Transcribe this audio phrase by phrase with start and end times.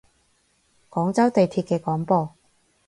[0.89, 2.33] 廣州地鐵嘅廣播